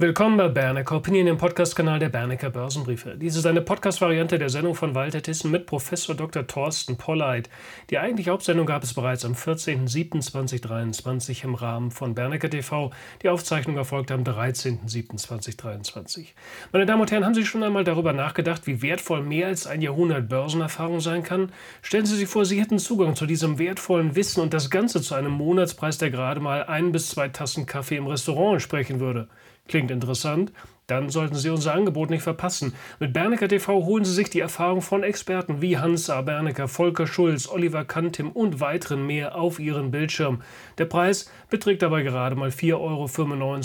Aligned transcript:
Willkommen 0.00 0.36
bei 0.36 0.46
Bernecker 0.46 0.94
Opinion, 0.94 1.26
dem 1.26 1.38
Podcast-Kanal 1.38 1.98
der 1.98 2.08
Bernecker 2.08 2.50
Börsenbriefe. 2.50 3.16
Dies 3.16 3.34
ist 3.34 3.46
eine 3.46 3.62
Podcast-Variante 3.62 4.38
der 4.38 4.48
Sendung 4.48 4.76
von 4.76 4.94
Walter 4.94 5.20
Thyssen 5.20 5.50
mit 5.50 5.66
Professor 5.66 6.14
Dr. 6.14 6.46
Thorsten 6.46 6.96
Polleit. 6.96 7.50
Die 7.90 7.98
eigentliche 7.98 8.30
Hauptsendung 8.30 8.64
gab 8.64 8.84
es 8.84 8.94
bereits 8.94 9.24
am 9.24 9.32
14.07.2023 9.32 11.42
im 11.42 11.56
Rahmen 11.56 11.90
von 11.90 12.14
Bernecker 12.14 12.48
TV. 12.48 12.92
Die 13.24 13.28
Aufzeichnung 13.28 13.76
erfolgte 13.76 14.14
am 14.14 14.22
13.07.2023. 14.22 16.26
Meine 16.70 16.86
Damen 16.86 17.00
und 17.00 17.10
Herren, 17.10 17.24
haben 17.24 17.34
Sie 17.34 17.44
schon 17.44 17.64
einmal 17.64 17.82
darüber 17.82 18.12
nachgedacht, 18.12 18.68
wie 18.68 18.82
wertvoll 18.82 19.24
mehr 19.24 19.48
als 19.48 19.66
ein 19.66 19.82
Jahrhundert 19.82 20.28
Börsenerfahrung 20.28 21.00
sein 21.00 21.24
kann? 21.24 21.50
Stellen 21.82 22.06
Sie 22.06 22.14
sich 22.14 22.28
vor, 22.28 22.44
Sie 22.44 22.60
hätten 22.60 22.78
Zugang 22.78 23.16
zu 23.16 23.26
diesem 23.26 23.58
wertvollen 23.58 24.14
Wissen 24.14 24.42
und 24.42 24.54
das 24.54 24.70
Ganze 24.70 25.02
zu 25.02 25.16
einem 25.16 25.32
Monatspreis, 25.32 25.98
der 25.98 26.12
gerade 26.12 26.38
mal 26.38 26.62
ein 26.62 26.92
bis 26.92 27.08
zwei 27.08 27.30
Tassen 27.30 27.66
Kaffee 27.66 27.96
im 27.96 28.06
Restaurant 28.06 28.54
entsprechen 28.54 29.00
würde. 29.00 29.26
Klingt 29.68 29.90
interessant? 29.90 30.52
Dann 30.88 31.10
sollten 31.10 31.34
Sie 31.34 31.50
unser 31.50 31.74
Angebot 31.74 32.08
nicht 32.08 32.22
verpassen. 32.22 32.72
Mit 32.98 33.12
Bernecker 33.12 33.46
TV 33.46 33.84
holen 33.84 34.06
Sie 34.06 34.14
sich 34.14 34.30
die 34.30 34.40
Erfahrung 34.40 34.80
von 34.80 35.02
Experten 35.02 35.60
wie 35.60 35.76
Hans 35.76 36.08
A. 36.08 36.22
Bernecker, 36.22 36.66
Volker 36.66 37.06
Schulz, 37.06 37.46
Oliver 37.46 37.84
Kantim 37.84 38.30
und 38.30 38.60
weiteren 38.60 39.06
mehr 39.06 39.34
auf 39.34 39.60
Ihren 39.60 39.90
Bildschirm. 39.90 40.40
Der 40.78 40.86
Preis 40.86 41.30
beträgt 41.50 41.82
dabei 41.82 42.02
gerade 42.02 42.36
mal 42.36 42.48
4,95 42.48 42.74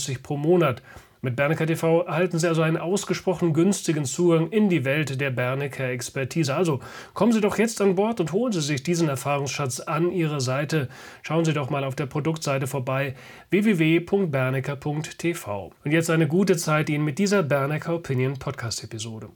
Euro 0.09 0.19
pro 0.21 0.35
Monat. 0.35 0.81
Mit 1.25 1.37
Bernecker 1.37 1.65
TV 1.65 2.01
erhalten 2.01 2.37
Sie 2.37 2.49
also 2.49 2.63
einen 2.63 2.75
ausgesprochen 2.75 3.53
günstigen 3.53 4.03
Zugang 4.03 4.49
in 4.49 4.67
die 4.67 4.83
Welt 4.83 5.21
der 5.21 5.29
Bernecker 5.29 5.85
Expertise. 5.85 6.53
Also 6.53 6.81
kommen 7.13 7.31
Sie 7.31 7.39
doch 7.39 7.57
jetzt 7.57 7.79
an 7.79 7.95
Bord 7.95 8.19
und 8.19 8.33
holen 8.33 8.51
Sie 8.51 8.59
sich 8.59 8.83
diesen 8.83 9.07
Erfahrungsschatz 9.07 9.79
an 9.79 10.11
Ihre 10.11 10.41
Seite. 10.41 10.89
Schauen 11.21 11.45
Sie 11.45 11.53
doch 11.53 11.69
mal 11.69 11.85
auf 11.85 11.95
der 11.95 12.07
Produktseite 12.07 12.67
vorbei 12.67 13.15
www.bernecker.tv. 13.51 15.71
Und 15.85 15.91
jetzt 15.93 16.09
eine 16.09 16.27
gute 16.27 16.57
Zeit 16.57 16.89
Ihnen 16.89 17.05
mit 17.05 17.19
dieser 17.19 17.41
Bernecker 17.41 17.95
Opinion 17.95 18.37
Podcast 18.37 18.83
Episode. 18.83 19.29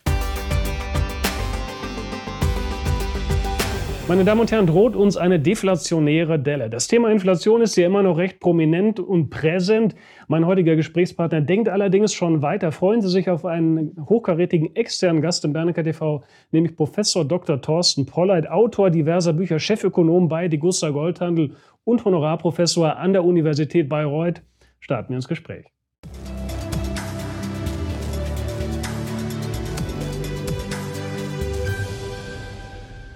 Meine 4.10 4.24
Damen 4.24 4.40
und 4.40 4.52
Herren, 4.54 4.68
droht 4.68 4.96
uns 4.96 5.18
eine 5.18 5.38
deflationäre 5.38 6.40
Delle. 6.40 6.70
Das 6.70 6.88
Thema 6.88 7.12
Inflation 7.12 7.62
ist 7.62 7.76
ja 7.76 7.88
immer 7.88 8.04
noch 8.04 8.18
recht 8.18 8.40
prominent 8.40 9.02
und 9.02 9.30
präsent. 9.30 9.96
Mein 10.30 10.46
heutiger 10.46 10.78
Gesprächspartner 10.78 11.42
denkt 11.42 11.68
allerdings 11.68 12.14
schon 12.14 12.42
weiter. 12.42 12.72
Freuen 12.72 13.02
Sie 13.02 13.10
sich 13.10 13.30
auf 13.30 13.44
einen 13.44 13.98
hochkarätigen 14.08 14.74
externen 14.78 15.22
Gast 15.22 15.44
im 15.44 15.52
Bernecker 15.52 15.84
TV, 15.84 16.24
nämlich 16.52 16.78
Professor 16.78 17.26
Dr. 17.26 17.62
Thorsten 17.62 18.06
Polleit, 18.06 18.50
Autor 18.50 18.92
diverser 18.92 19.34
Bücher, 19.34 19.60
Chefökonom 19.60 20.30
bei 20.30 20.48
Degussa 20.48 20.90
Goldhandel 20.92 21.58
und 21.84 22.06
Honorarprofessor 22.06 22.96
an 22.96 23.12
der 23.12 23.26
Universität 23.26 23.90
Bayreuth. 23.90 24.42
Starten 24.80 25.10
wir 25.10 25.18
ins 25.18 25.28
Gespräch. 25.28 25.66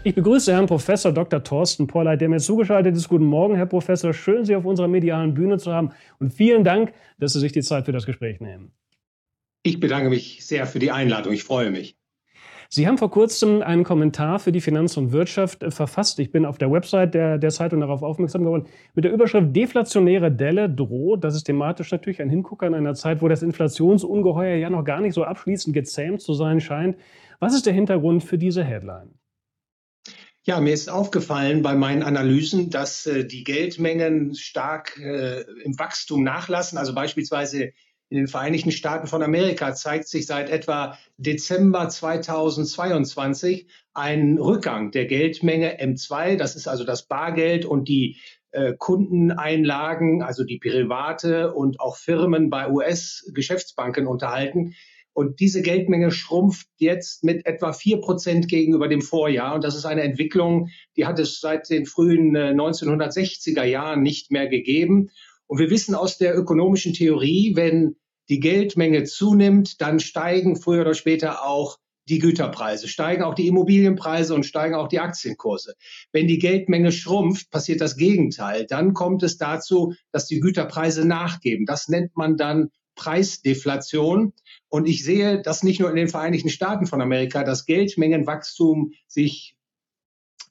Ich 0.04 0.16
begrüße 0.16 0.52
Herrn 0.52 0.66
Professor 0.66 1.12
Dr. 1.12 1.44
Thorsten 1.44 1.86
Polleit, 1.86 2.22
der 2.22 2.30
mir 2.30 2.40
zugeschaltet 2.40 2.96
ist. 2.96 3.08
Guten 3.08 3.26
Morgen, 3.26 3.56
Herr 3.56 3.68
Professor. 3.68 4.14
Schön, 4.14 4.46
Sie 4.46 4.56
auf 4.56 4.66
unserer 4.66 4.88
medialen 4.88 5.36
Bühne 5.36 5.60
zu 5.60 5.72
haben. 5.72 5.92
Und 6.20 6.34
vielen 6.34 6.64
Dank, 6.64 6.92
dass 7.20 7.34
Sie 7.34 7.40
sich 7.40 7.52
die 7.52 7.62
Zeit 7.62 7.86
für 7.86 7.92
das 7.92 8.08
Gespräch 8.08 8.42
nehmen. 8.42 8.72
Ich 9.62 9.80
bedanke 9.80 10.10
mich 10.10 10.44
sehr 10.44 10.66
für 10.66 10.80
die 10.80 10.90
Einladung. 10.90 11.34
Ich 11.34 11.44
freue 11.44 11.70
mich. 11.70 11.96
Sie 12.68 12.88
haben 12.88 12.98
vor 12.98 13.12
kurzem 13.12 13.62
einen 13.62 13.84
Kommentar 13.84 14.40
für 14.40 14.52
die 14.52 14.62
Finanz 14.62 14.98
und 14.98 15.12
Wirtschaft 15.12 15.62
äh, 15.62 15.70
verfasst. 15.70 16.18
Ich 16.18 16.32
bin 16.32 16.48
auf 16.48 16.58
der 16.58 16.72
Website 16.72 17.14
der, 17.14 17.38
der 17.38 17.52
Zeitung 17.52 17.82
darauf 17.82 18.02
aufmerksam 18.02 18.44
geworden. 18.44 18.66
Mit 18.96 19.06
der 19.06 19.14
Überschrift 19.14 19.56
Deflationäre 19.56 20.32
Delle 20.32 20.68
droht. 20.68 21.24
Das 21.24 21.36
ist 21.36 21.44
thematisch 21.44 21.92
natürlich 21.92 22.20
ein 22.24 22.30
Hingucker 22.32 22.66
in 22.66 22.74
einer 22.74 22.96
Zeit, 22.96 23.22
wo 23.22 23.28
das 23.28 23.44
Inflationsungeheuer 23.44 24.56
ja 24.56 24.72
noch 24.72 24.84
gar 24.84 25.00
nicht 25.00 25.14
so 25.14 25.26
abschließend 25.26 25.76
gezähmt 25.76 26.22
zu 26.22 26.34
sein 26.34 26.60
scheint. 26.60 26.98
Was 27.40 27.54
ist 27.54 27.68
der 27.68 27.74
Hintergrund 27.74 28.24
für 28.24 28.40
diese 28.40 28.64
Headline? 28.64 29.21
Ja, 30.44 30.60
mir 30.60 30.74
ist 30.74 30.90
aufgefallen 30.90 31.62
bei 31.62 31.76
meinen 31.76 32.02
Analysen, 32.02 32.72
dass 32.72 33.06
äh, 33.06 33.26
die 33.26 33.44
Geldmengen 33.44 34.34
stark 34.34 34.98
äh, 34.98 35.42
im 35.64 35.78
Wachstum 35.78 36.24
nachlassen. 36.24 36.80
Also 36.80 36.96
beispielsweise 36.96 37.74
in 38.10 38.18
den 38.18 38.28
Vereinigten 38.28 38.72
Staaten 38.72 39.06
von 39.06 39.22
Amerika 39.22 39.76
zeigt 39.76 40.08
sich 40.08 40.26
seit 40.26 40.50
etwa 40.50 40.98
Dezember 41.18 41.88
2022 41.88 43.68
ein 43.94 44.40
Rückgang 44.40 44.90
der 44.90 45.06
Geldmenge 45.06 45.80
M2. 45.80 46.38
Das 46.38 46.56
ist 46.56 46.68
also 46.68 46.86
das 46.86 47.08
Bargeld 47.08 47.64
und 47.64 47.88
die 47.88 48.18
äh, 48.50 48.74
Kundeneinlagen, 48.74 50.24
also 50.24 50.44
die 50.44 50.58
Private 50.58 51.54
und 51.54 51.80
auch 51.80 51.98
Firmen 51.98 52.50
bei 52.50 52.68
US-Geschäftsbanken 52.68 54.08
unterhalten. 54.08 54.74
Und 55.14 55.40
diese 55.40 55.62
Geldmenge 55.62 56.12
schrumpft 56.12 56.68
jetzt 56.78 57.24
mit 57.24 57.46
etwa 57.46 57.74
vier 57.74 58.00
Prozent 58.00 58.48
gegenüber 58.48 58.88
dem 58.88 59.02
Vorjahr. 59.02 59.56
Und 59.56 59.64
das 59.64 59.76
ist 59.76 59.86
eine 59.86 60.04
Entwicklung, 60.04 60.70
die 60.96 61.06
hat 61.06 61.20
es 61.20 61.40
seit 61.40 61.70
den 61.70 61.86
frühen 61.86 62.36
1960er 62.36 63.64
äh, 63.64 63.72
Jahren 63.72 64.02
nicht 64.04 64.32
mehr 64.32 64.48
gegeben. 64.48 65.10
Und 65.48 65.60
wir 65.60 65.70
wissen 65.70 65.96
aus 65.96 66.18
der 66.18 66.38
ökonomischen 66.38 66.94
Theorie, 66.94 67.54
wenn 67.56 67.98
die 68.30 68.40
Geldmenge 68.40 69.04
zunimmt, 69.04 69.82
dann 69.82 70.00
steigen 70.00 70.56
früher 70.56 70.82
oder 70.82 70.94
später 70.94 71.46
auch 71.46 71.78
die 72.08 72.20
Güterpreise, 72.20 72.88
steigen 72.88 73.24
auch 73.24 73.36
die 73.36 73.48
Immobilienpreise 73.48 74.34
und 74.34 74.46
steigen 74.46 74.76
auch 74.76 74.88
die 74.88 75.00
Aktienkurse. 75.00 75.76
Wenn 76.12 76.28
die 76.28 76.40
Geldmenge 76.40 76.92
schrumpft, 76.92 77.52
passiert 77.52 77.82
das 77.82 77.96
Gegenteil. 77.96 78.66
Dann 78.66 78.94
kommt 78.94 79.24
es 79.24 79.38
dazu, 79.38 79.94
dass 80.12 80.28
die 80.28 80.40
Güterpreise 80.40 81.06
nachgeben. 81.06 81.66
Das 81.66 81.88
nennt 81.90 82.16
man 82.16 82.38
dann 82.38 82.70
Preisdeflation. 82.96 84.34
Und 84.70 84.88
ich 84.88 85.04
sehe, 85.04 85.42
dass 85.42 85.64
nicht 85.64 85.80
nur 85.80 85.90
in 85.90 85.96
den 85.96 86.08
Vereinigten 86.08 86.50
Staaten 86.50 86.86
von 86.86 87.02
Amerika 87.02 87.44
das 87.44 87.66
Geldmengenwachstum 87.66 88.94
sich 89.08 89.56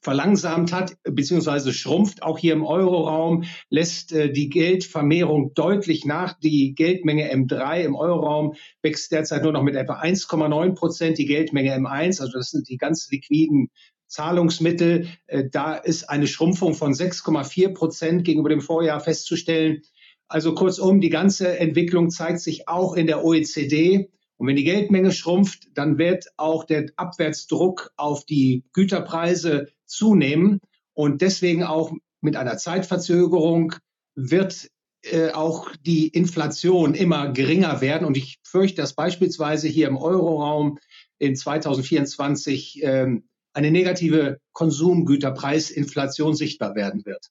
verlangsamt 0.01 0.73
hat 0.73 0.97
beziehungsweise 1.03 1.73
schrumpft. 1.73 2.23
Auch 2.23 2.39
hier 2.39 2.53
im 2.53 2.65
Euroraum 2.65 3.43
lässt 3.69 4.11
äh, 4.11 4.31
die 4.31 4.49
Geldvermehrung 4.49 5.53
deutlich 5.53 6.05
nach. 6.05 6.33
Die 6.39 6.73
Geldmenge 6.73 7.31
M3 7.31 7.81
im 7.81 7.95
Euroraum 7.95 8.55
wächst 8.81 9.11
derzeit 9.11 9.43
nur 9.43 9.51
noch 9.51 9.63
mit 9.63 9.75
etwa 9.75 10.01
1,9 10.01 10.73
Prozent. 10.73 11.17
Die 11.19 11.25
Geldmenge 11.25 11.75
M1, 11.75 12.19
also 12.19 12.33
das 12.33 12.49
sind 12.49 12.67
die 12.67 12.77
ganz 12.77 13.09
liquiden 13.11 13.69
Zahlungsmittel, 14.07 15.07
äh, 15.27 15.45
da 15.49 15.75
ist 15.75 16.09
eine 16.09 16.27
Schrumpfung 16.27 16.73
von 16.73 16.93
6,4 16.93 17.73
Prozent 17.73 18.25
gegenüber 18.25 18.49
dem 18.49 18.61
Vorjahr 18.61 18.99
festzustellen. 18.99 19.83
Also 20.31 20.55
kurzum, 20.55 21.01
die 21.01 21.09
ganze 21.09 21.59
Entwicklung 21.59 22.09
zeigt 22.09 22.39
sich 22.39 22.69
auch 22.69 22.95
in 22.95 23.05
der 23.05 23.25
OECD. 23.25 24.09
Und 24.37 24.47
wenn 24.47 24.55
die 24.55 24.63
Geldmenge 24.63 25.11
schrumpft, 25.11 25.67
dann 25.73 25.97
wird 25.97 26.27
auch 26.37 26.63
der 26.63 26.85
Abwärtsdruck 26.95 27.91
auf 27.97 28.23
die 28.23 28.63
Güterpreise 28.71 29.67
zunehmen. 29.85 30.61
Und 30.93 31.21
deswegen 31.21 31.65
auch 31.65 31.91
mit 32.21 32.37
einer 32.37 32.55
Zeitverzögerung 32.55 33.75
wird 34.15 34.69
äh, 35.01 35.31
auch 35.31 35.69
die 35.85 36.07
Inflation 36.07 36.93
immer 36.93 37.33
geringer 37.33 37.81
werden. 37.81 38.07
Und 38.07 38.15
ich 38.15 38.39
fürchte, 38.41 38.81
dass 38.81 38.93
beispielsweise 38.93 39.67
hier 39.67 39.89
im 39.89 39.97
Euroraum 39.97 40.79
in 41.17 41.35
2024 41.35 42.81
äh, 42.83 43.17
eine 43.51 43.71
negative 43.71 44.39
Konsumgüterpreisinflation 44.53 46.35
sichtbar 46.35 46.75
werden 46.75 47.05
wird. 47.05 47.27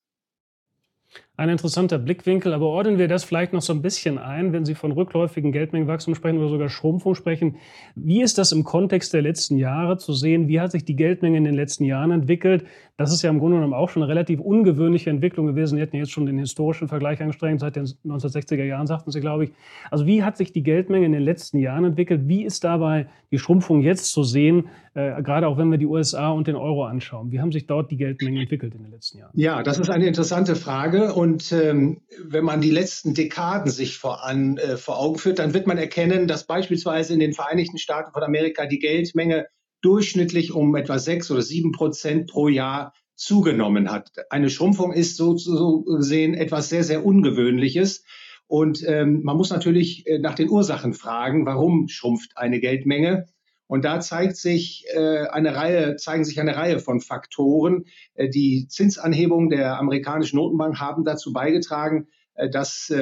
Ein 1.40 1.48
interessanter 1.48 1.98
Blickwinkel, 1.98 2.52
aber 2.52 2.66
ordnen 2.66 2.98
wir 2.98 3.08
das 3.08 3.24
vielleicht 3.24 3.54
noch 3.54 3.62
so 3.62 3.72
ein 3.72 3.80
bisschen 3.80 4.18
ein, 4.18 4.52
wenn 4.52 4.66
Sie 4.66 4.74
von 4.74 4.92
rückläufigen 4.92 5.52
Geldmengenwachstum 5.52 6.14
sprechen 6.14 6.36
oder 6.36 6.50
sogar 6.50 6.68
Schrumpfung 6.68 7.14
sprechen. 7.14 7.56
Wie 7.94 8.20
ist 8.20 8.36
das 8.36 8.52
im 8.52 8.62
Kontext 8.62 9.14
der 9.14 9.22
letzten 9.22 9.56
Jahre 9.56 9.96
zu 9.96 10.12
sehen? 10.12 10.48
Wie 10.48 10.60
hat 10.60 10.70
sich 10.70 10.84
die 10.84 10.96
Geldmenge 10.96 11.38
in 11.38 11.44
den 11.44 11.54
letzten 11.54 11.84
Jahren 11.84 12.10
entwickelt? 12.10 12.66
Das 12.98 13.10
ist 13.10 13.22
ja 13.22 13.30
im 13.30 13.38
Grunde 13.38 13.56
genommen 13.56 13.72
auch 13.72 13.88
schon 13.88 14.02
eine 14.02 14.10
relativ 14.10 14.40
ungewöhnliche 14.40 15.08
Entwicklung 15.08 15.46
gewesen. 15.46 15.76
Sie 15.76 15.80
hätten 15.80 15.96
jetzt 15.96 16.10
schon 16.10 16.26
den 16.26 16.36
historischen 16.36 16.88
Vergleich 16.88 17.22
angestrengt, 17.22 17.60
seit 17.60 17.74
den 17.74 17.86
1960er 17.86 18.64
Jahren, 18.64 18.86
sagten 18.86 19.10
Sie, 19.10 19.20
glaube 19.20 19.44
ich. 19.44 19.52
Also 19.90 20.04
wie 20.04 20.22
hat 20.22 20.36
sich 20.36 20.52
die 20.52 20.62
Geldmenge 20.62 21.06
in 21.06 21.12
den 21.12 21.22
letzten 21.22 21.58
Jahren 21.58 21.86
entwickelt? 21.86 22.28
Wie 22.28 22.44
ist 22.44 22.62
dabei 22.62 23.06
die 23.30 23.38
Schrumpfung 23.38 23.80
jetzt 23.80 24.12
zu 24.12 24.22
sehen, 24.22 24.68
äh, 24.92 25.22
gerade 25.22 25.48
auch 25.48 25.56
wenn 25.56 25.70
wir 25.70 25.78
die 25.78 25.86
USA 25.86 26.28
und 26.28 26.46
den 26.48 26.56
Euro 26.56 26.84
anschauen? 26.84 27.32
Wie 27.32 27.40
haben 27.40 27.52
sich 27.52 27.66
dort 27.66 27.90
die 27.90 27.96
Geldmengen 27.96 28.42
entwickelt 28.42 28.74
in 28.74 28.82
den 28.82 28.90
letzten 28.90 29.16
Jahren? 29.16 29.30
Ja, 29.32 29.62
das 29.62 29.78
ist 29.78 29.88
eine 29.88 30.06
interessante 30.06 30.54
Frage. 30.54 31.14
Und 31.14 31.29
und 31.30 31.52
ähm, 31.52 32.00
wenn 32.24 32.44
man 32.44 32.60
die 32.60 32.72
letzten 32.72 33.14
Dekaden 33.14 33.70
sich 33.70 33.98
vor, 33.98 34.24
an, 34.24 34.56
äh, 34.56 34.76
vor 34.76 34.98
Augen 34.98 35.16
führt, 35.16 35.38
dann 35.38 35.54
wird 35.54 35.68
man 35.68 35.78
erkennen, 35.78 36.26
dass 36.26 36.44
beispielsweise 36.44 37.14
in 37.14 37.20
den 37.20 37.34
Vereinigten 37.34 37.78
Staaten 37.78 38.12
von 38.12 38.24
Amerika 38.24 38.66
die 38.66 38.80
Geldmenge 38.80 39.46
durchschnittlich 39.80 40.52
um 40.52 40.74
etwa 40.74 40.98
sechs 40.98 41.30
oder 41.30 41.42
sieben 41.42 41.70
Prozent 41.70 42.28
pro 42.28 42.48
Jahr 42.48 42.94
zugenommen 43.14 43.92
hat. 43.92 44.10
Eine 44.28 44.50
Schrumpfung 44.50 44.92
ist 44.92 45.16
so, 45.16 45.36
so 45.36 45.82
gesehen 45.82 46.34
etwas 46.34 46.68
sehr, 46.68 46.82
sehr 46.82 47.06
Ungewöhnliches. 47.06 48.02
Und 48.48 48.82
ähm, 48.88 49.22
man 49.22 49.36
muss 49.36 49.50
natürlich 49.50 50.08
äh, 50.08 50.18
nach 50.18 50.34
den 50.34 50.50
Ursachen 50.50 50.94
fragen, 50.94 51.46
warum 51.46 51.86
schrumpft 51.86 52.32
eine 52.34 52.58
Geldmenge? 52.58 53.26
Und 53.70 53.84
da 53.84 54.00
zeigt 54.00 54.36
sich 54.36 54.84
äh, 54.94 55.28
eine 55.28 55.54
Reihe, 55.54 55.94
zeigen 55.94 56.24
sich 56.24 56.40
eine 56.40 56.56
Reihe 56.56 56.80
von 56.80 57.00
Faktoren. 57.00 57.84
Äh, 58.14 58.28
die 58.28 58.66
Zinsanhebungen 58.66 59.48
der 59.48 59.78
amerikanischen 59.78 60.38
Notenbank 60.38 60.80
haben 60.80 61.04
dazu 61.04 61.32
beigetragen, 61.32 62.08
äh, 62.34 62.50
dass 62.50 62.92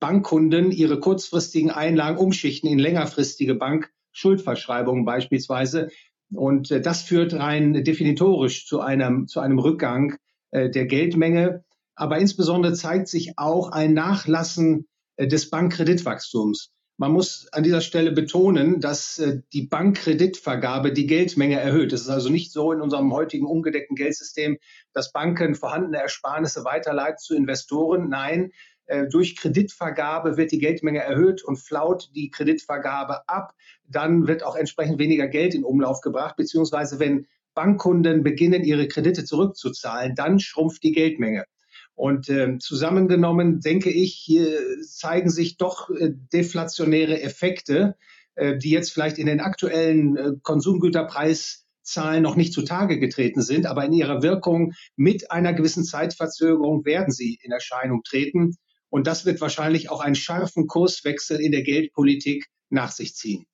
Bankkunden 0.00 0.72
ihre 0.72 0.98
kurzfristigen 0.98 1.70
Einlagen 1.70 2.18
umschichten 2.18 2.68
in 2.68 2.80
längerfristige 2.80 3.54
Bankschuldverschreibungen 3.54 5.04
beispielsweise. 5.04 5.90
Und 6.34 6.72
das 6.72 7.02
führt 7.02 7.34
rein 7.34 7.84
definitorisch 7.84 8.66
zu 8.66 8.80
einem, 8.80 9.28
zu 9.28 9.38
einem 9.38 9.60
Rückgang 9.60 10.16
der 10.50 10.86
Geldmenge. 10.86 11.62
Aber 11.94 12.18
insbesondere 12.18 12.72
zeigt 12.72 13.06
sich 13.06 13.34
auch 13.36 13.70
ein 13.70 13.94
Nachlassen 13.94 14.88
des 15.20 15.48
Bankkreditwachstums. 15.50 16.72
Man 17.02 17.10
muss 17.10 17.48
an 17.50 17.64
dieser 17.64 17.80
Stelle 17.80 18.12
betonen, 18.12 18.80
dass 18.80 19.18
äh, 19.18 19.40
die 19.52 19.66
Bankkreditvergabe 19.66 20.92
die 20.92 21.08
Geldmenge 21.08 21.58
erhöht. 21.58 21.92
Es 21.92 22.02
ist 22.02 22.08
also 22.08 22.28
nicht 22.28 22.52
so 22.52 22.70
in 22.70 22.80
unserem 22.80 23.12
heutigen 23.12 23.44
ungedeckten 23.44 23.96
Geldsystem, 23.96 24.56
dass 24.92 25.10
Banken 25.10 25.56
vorhandene 25.56 26.00
Ersparnisse 26.00 26.64
weiterleiten 26.64 27.18
zu 27.18 27.34
Investoren. 27.34 28.08
Nein, 28.08 28.52
äh, 28.86 29.08
durch 29.08 29.34
Kreditvergabe 29.34 30.36
wird 30.36 30.52
die 30.52 30.60
Geldmenge 30.60 31.00
erhöht 31.00 31.42
und 31.42 31.56
flaut 31.56 32.08
die 32.14 32.30
Kreditvergabe 32.30 33.28
ab. 33.28 33.52
Dann 33.88 34.28
wird 34.28 34.44
auch 34.44 34.54
entsprechend 34.54 35.00
weniger 35.00 35.26
Geld 35.26 35.56
in 35.56 35.64
Umlauf 35.64 36.02
gebracht, 36.02 36.36
beziehungsweise 36.36 37.00
wenn 37.00 37.26
Bankkunden 37.54 38.22
beginnen, 38.22 38.62
ihre 38.62 38.86
Kredite 38.86 39.24
zurückzuzahlen, 39.24 40.14
dann 40.14 40.38
schrumpft 40.38 40.84
die 40.84 40.92
Geldmenge. 40.92 41.46
Und 41.94 42.28
äh, 42.28 42.58
zusammengenommen, 42.58 43.60
denke 43.60 43.90
ich, 43.90 44.14
hier 44.14 44.58
zeigen 44.82 45.30
sich 45.30 45.56
doch 45.56 45.90
äh, 45.90 46.10
deflationäre 46.32 47.20
Effekte, 47.22 47.96
äh, 48.34 48.56
die 48.56 48.70
jetzt 48.70 48.92
vielleicht 48.92 49.18
in 49.18 49.26
den 49.26 49.40
aktuellen 49.40 50.16
äh, 50.16 50.32
Konsumgüterpreiszahlen 50.42 52.22
noch 52.22 52.36
nicht 52.36 52.54
zutage 52.54 52.98
getreten 52.98 53.42
sind, 53.42 53.66
aber 53.66 53.84
in 53.84 53.92
ihrer 53.92 54.22
Wirkung 54.22 54.72
mit 54.96 55.30
einer 55.30 55.52
gewissen 55.52 55.84
Zeitverzögerung 55.84 56.84
werden 56.86 57.12
sie 57.12 57.38
in 57.42 57.52
Erscheinung 57.52 58.02
treten. 58.02 58.56
Und 58.88 59.06
das 59.06 59.24
wird 59.26 59.40
wahrscheinlich 59.40 59.90
auch 59.90 60.00
einen 60.00 60.14
scharfen 60.14 60.66
Kurswechsel 60.66 61.40
in 61.40 61.52
der 61.52 61.62
Geldpolitik 61.62 62.46
nach 62.70 62.90
sich 62.90 63.14
ziehen. 63.14 63.44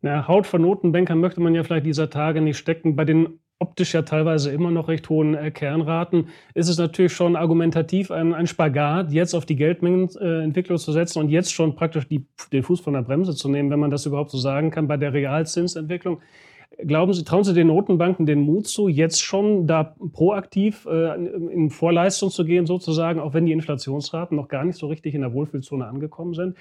Na, 0.00 0.28
Haut 0.28 0.46
von 0.46 0.62
Notenbankern 0.62 1.18
möchte 1.18 1.40
man 1.40 1.54
ja 1.54 1.64
vielleicht 1.64 1.86
dieser 1.86 2.10
Tage 2.10 2.40
nicht 2.40 2.58
stecken. 2.58 2.96
Bei 2.96 3.04
den 3.04 3.40
optisch 3.60 3.94
ja 3.94 4.02
teilweise 4.02 4.50
immer 4.52 4.70
noch 4.70 4.88
recht 4.88 5.08
hohen 5.08 5.34
äh, 5.34 5.50
Kernraten, 5.50 6.28
ist 6.54 6.68
es 6.68 6.78
natürlich 6.78 7.12
schon 7.12 7.36
argumentativ 7.36 8.10
ein, 8.10 8.34
ein 8.34 8.46
Spagat, 8.46 9.12
jetzt 9.12 9.34
auf 9.34 9.46
die 9.46 9.56
Geldmengenentwicklung 9.56 10.76
äh, 10.76 10.80
zu 10.80 10.92
setzen 10.92 11.18
und 11.18 11.28
jetzt 11.28 11.52
schon 11.52 11.74
praktisch 11.74 12.06
die, 12.06 12.24
den 12.52 12.62
Fuß 12.62 12.80
von 12.80 12.94
der 12.94 13.02
Bremse 13.02 13.34
zu 13.34 13.48
nehmen, 13.48 13.70
wenn 13.70 13.80
man 13.80 13.90
das 13.90 14.06
überhaupt 14.06 14.30
so 14.30 14.38
sagen 14.38 14.70
kann, 14.70 14.86
bei 14.86 14.96
der 14.96 15.12
Realzinsentwicklung. 15.12 16.20
Glauben 16.76 17.12
Sie, 17.12 17.24
trauen 17.24 17.42
Sie 17.42 17.54
den 17.54 17.66
Notenbanken 17.66 18.26
den 18.26 18.40
Mut 18.40 18.68
zu, 18.68 18.88
jetzt 18.88 19.20
schon 19.20 19.66
da 19.66 19.96
proaktiv 20.12 20.86
äh, 20.86 21.16
in 21.16 21.70
Vorleistung 21.70 22.30
zu 22.30 22.44
gehen, 22.44 22.66
sozusagen, 22.66 23.18
auch 23.18 23.34
wenn 23.34 23.46
die 23.46 23.52
Inflationsraten 23.52 24.36
noch 24.36 24.46
gar 24.46 24.64
nicht 24.64 24.78
so 24.78 24.86
richtig 24.86 25.14
in 25.14 25.22
der 25.22 25.32
Wohlfühlzone 25.32 25.84
angekommen 25.84 26.34
sind? 26.34 26.56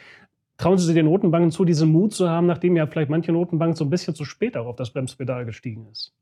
Trauen 0.58 0.80
Sie 0.80 0.92
den 0.96 1.06
Notenbanken 1.06 1.52
zu, 1.52 1.66
diesen 1.66 1.90
Mut 1.90 2.14
zu 2.14 2.28
haben, 2.28 2.48
nachdem 2.48 2.76
ja 2.76 2.88
vielleicht 2.88 3.12
manche 3.12 3.32
Notenbank 3.32 3.78
so 3.78 3.84
ein 3.84 3.92
bisschen 3.92 4.16
zu 4.16 4.26
spät 4.26 4.58
auch 4.58 4.66
auf 4.66 4.76
das 4.76 4.92
Bremspedal 4.92 5.46
gestiegen 5.46 5.86
ist? 5.92 6.16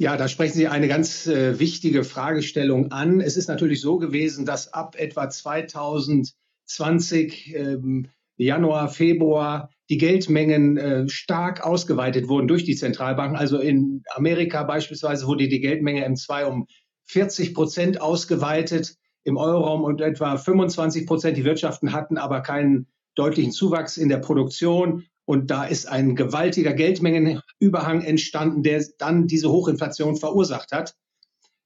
Ja, 0.00 0.16
da 0.16 0.26
sprechen 0.28 0.54
Sie 0.54 0.66
eine 0.66 0.88
ganz 0.88 1.26
äh, 1.26 1.58
wichtige 1.58 2.04
Fragestellung 2.04 2.90
an. 2.90 3.20
Es 3.20 3.36
ist 3.36 3.48
natürlich 3.48 3.82
so 3.82 3.98
gewesen, 3.98 4.46
dass 4.46 4.72
ab 4.72 4.96
etwa 4.98 5.28
2020, 5.28 7.54
ähm, 7.54 8.08
Januar, 8.38 8.88
Februar, 8.88 9.68
die 9.90 9.98
Geldmengen 9.98 10.78
äh, 10.78 11.06
stark 11.10 11.66
ausgeweitet 11.66 12.28
wurden 12.28 12.48
durch 12.48 12.64
die 12.64 12.76
Zentralbanken. 12.76 13.36
Also 13.36 13.58
in 13.58 14.02
Amerika 14.14 14.62
beispielsweise 14.62 15.26
wurde 15.26 15.48
die 15.48 15.60
Geldmenge 15.60 16.08
M2 16.08 16.46
um 16.46 16.66
40 17.04 17.52
Prozent 17.52 18.00
ausgeweitet, 18.00 18.94
im 19.24 19.36
Euroraum 19.36 19.84
und 19.84 20.00
etwa 20.00 20.38
25 20.38 21.06
Prozent. 21.06 21.36
Die 21.36 21.44
Wirtschaften 21.44 21.92
hatten 21.92 22.16
aber 22.16 22.40
keinen 22.40 22.86
deutlichen 23.16 23.52
Zuwachs 23.52 23.98
in 23.98 24.08
der 24.08 24.16
Produktion. 24.16 25.04
Und 25.24 25.50
da 25.50 25.64
ist 25.64 25.86
ein 25.86 26.16
gewaltiger 26.16 26.72
Geldmengenüberhang 26.72 28.02
entstanden, 28.02 28.62
der 28.62 28.84
dann 28.98 29.26
diese 29.26 29.50
Hochinflation 29.50 30.16
verursacht 30.16 30.72
hat. 30.72 30.96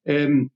Ähm, 0.05 0.51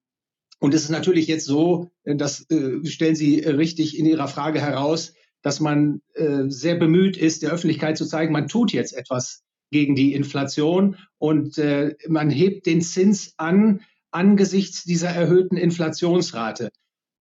und 0.61 0.75
es 0.75 0.83
ist 0.83 0.91
natürlich 0.91 1.27
jetzt 1.27 1.47
so, 1.47 1.91
äh, 2.05 2.17
das 2.17 2.49
äh, 2.51 2.85
stellen 2.85 3.17
Sie 3.17 3.41
richtig 3.41 3.99
in 3.99 4.07
Ihrer 4.07 4.29
Frage 4.29 4.61
heraus, 4.61 5.15
dass 5.43 5.61
man 5.61 6.03
äh, 6.15 6.45
sehr 6.49 6.75
bemüht 6.75 7.17
ist, 7.17 7.43
der 7.43 7.53
Öffentlichkeit 7.53 7.97
zu 7.97 8.07
zeigen, 8.07 8.33
man 8.33 8.49
tut 8.49 8.73
jetzt 8.73 8.93
etwas 8.93 9.43
gegen 9.71 9.95
die 9.95 10.15
Inflation 10.15 10.97
und 11.19 11.59
äh, 11.59 11.95
man 12.09 12.31
hebt 12.31 12.67
den 12.67 12.81
Zins 12.81 13.35
an 13.37 13.83
angesichts 14.11 14.85
dieser 14.85 15.11
erhöhten 15.11 15.57
Inflationsrate. 15.57 16.71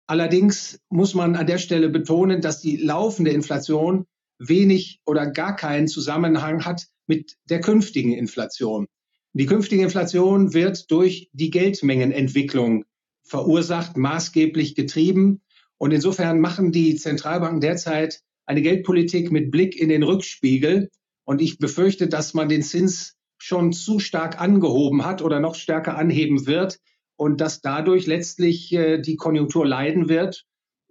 Allerdings 0.07 0.79
muss 0.89 1.15
man 1.15 1.35
an 1.35 1.47
der 1.47 1.57
Stelle 1.57 1.89
betonen, 1.89 2.41
dass 2.41 2.61
die 2.61 2.77
laufende 2.77 3.31
Inflation 3.31 4.05
wenig 4.39 4.99
oder 5.05 5.27
gar 5.27 5.55
keinen 5.55 5.87
Zusammenhang 5.87 6.65
hat 6.65 6.87
mit 7.07 7.35
der 7.49 7.61
künftigen 7.61 8.13
Inflation. 8.13 8.87
Die 9.33 9.45
künftige 9.45 9.83
Inflation 9.83 10.53
wird 10.53 10.89
durch 10.91 11.29
die 11.33 11.51
Geldmengenentwicklung 11.51 12.85
verursacht, 13.23 13.97
maßgeblich 13.97 14.75
getrieben. 14.75 15.41
Und 15.77 15.91
insofern 15.91 16.39
machen 16.39 16.71
die 16.71 16.95
Zentralbanken 16.95 17.59
derzeit 17.59 18.21
eine 18.45 18.61
Geldpolitik 18.61 19.31
mit 19.31 19.51
Blick 19.51 19.75
in 19.75 19.89
den 19.89 20.03
Rückspiegel. 20.03 20.89
Und 21.25 21.41
ich 21.41 21.57
befürchte, 21.57 22.07
dass 22.07 22.33
man 22.33 22.47
den 22.47 22.61
Zins 22.61 23.15
schon 23.37 23.73
zu 23.73 23.99
stark 23.99 24.39
angehoben 24.39 25.05
hat 25.05 25.21
oder 25.21 25.39
noch 25.39 25.55
stärker 25.55 25.97
anheben 25.97 26.47
wird 26.47 26.79
und 27.17 27.41
dass 27.41 27.61
dadurch 27.61 28.05
letztlich 28.05 28.71
äh, 28.71 28.99
die 28.99 29.17
Konjunktur 29.17 29.65
leiden 29.65 30.07
wird 30.07 30.45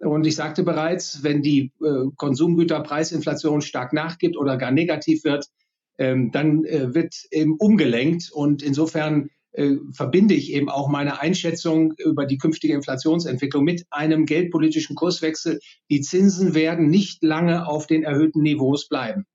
und 0.05 0.27
ich 0.27 0.37
sagte 0.37 0.63
bereits, 0.63 1.23
wenn 1.23 1.43
die 1.43 1.73
äh, 1.83 2.11
Konsumgüterpreisinflation 2.17 3.61
stark 3.63 3.93
nachgibt 3.93 4.37
oder 4.37 4.57
gar 4.57 4.71
negativ 4.71 5.25
wird, 5.25 5.47
ähm, 5.99 6.31
dann 6.33 6.65
äh, 6.65 6.95
wird 6.95 7.15
eben 7.31 7.57
umgelenkt. 7.57 8.31
Und 8.33 8.63
insofern 8.63 9.31
äh, 9.53 9.77
verbinde 9.93 10.35
ich 10.35 10.53
eben 10.53 10.69
auch 10.69 10.89
meine 10.89 11.21
Einschätzung 11.21 11.95
über 11.99 12.27
die 12.27 12.39
künftige 12.39 12.75
Inflationsentwicklung 12.75 13.65
mit 13.65 13.87
einem 13.91 14.27
geldpolitischen 14.27 14.97
Kurswechsel. 14.97 15.61
Die 15.91 16.01
Zinsen 16.01 16.55
werden 16.55 16.91
nicht 16.91 17.23
lange 17.23 17.67
auf 17.67 17.87
den 17.87 18.03
erhöhten 18.03 18.43
Niveaus 18.43 18.89
bleiben. 18.89 19.27